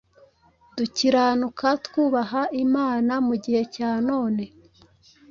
[0.75, 4.43] dukiranuka, twubaha Imana mu gihe cya none,